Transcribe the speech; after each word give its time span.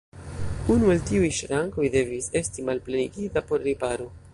Unu 0.75 0.89
el 0.93 1.03
tiuj 1.11 1.29
ŝrankoj 1.41 1.87
devis 1.99 2.33
esti 2.43 2.69
malplenigita 2.71 3.49
por 3.53 3.67
riparo. 3.73 4.15